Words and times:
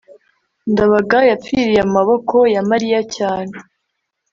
ndabaga 0.71 1.19
yapfiriye 1.29 1.81
mu 1.87 1.91
maboko 1.97 2.35
ya 2.53 2.61
mariya 2.69 2.99
cyane 3.15 3.53